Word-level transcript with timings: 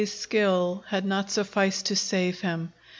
's 0.03 0.11
skill 0.11 0.83
had 0.87 1.05
not 1.05 1.29
sufficed 1.29 1.85
to 1.85 1.95
save 1.95 2.39
him. 2.41 2.73